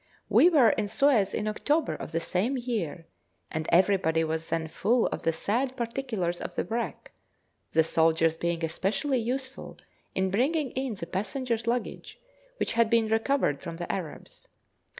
We 0.29 0.49
were 0.49 0.73
at 0.79 0.89
Suez 0.89 1.31
in 1.31 1.47
October 1.47 1.93
of 1.93 2.11
the 2.11 2.19
same 2.19 2.57
year, 2.57 3.05
and 3.51 3.69
everybody 3.71 4.23
was 4.23 4.49
then 4.49 4.67
full 4.67 5.05
of 5.09 5.21
the 5.21 5.31
sad 5.31 5.77
particulars 5.77 6.41
of 6.41 6.55
the 6.55 6.63
wreck, 6.63 7.11
the 7.73 7.83
soldiers 7.83 8.35
being 8.35 8.65
especially 8.65 9.19
useful 9.19 9.77
in 10.15 10.31
bringing 10.31 10.71
in 10.71 10.95
the 10.95 11.05
passengers' 11.05 11.67
luggage, 11.67 12.19
which 12.57 12.73
had 12.73 12.89
been 12.89 13.09
recovered 13.09 13.61
from 13.61 13.77
the 13.77 13.91
Arabs. 13.91 14.47